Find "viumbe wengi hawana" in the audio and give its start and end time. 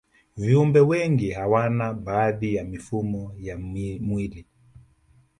0.37-1.93